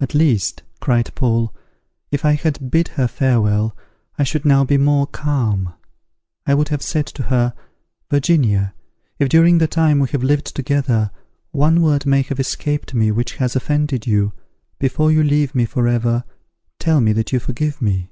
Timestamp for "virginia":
8.10-8.74